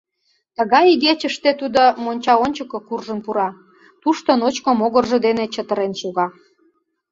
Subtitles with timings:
[0.57, 3.49] Тыгай игечыште тудо мончаончыко куржын пура,
[4.01, 6.27] тушто ночко могыржо дене чытырен шога.